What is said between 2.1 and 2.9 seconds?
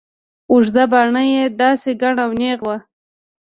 او نېغ وو.